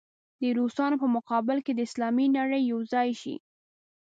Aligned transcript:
د 0.41 0.43
روسانو 0.59 0.95
په 1.03 1.07
مقابل 1.15 1.57
کې 1.65 1.71
دې 1.73 1.83
اسلامي 1.87 2.27
نړۍ 2.37 2.61
یو 2.71 2.79
ځای 2.93 3.09
شي. 3.21 3.35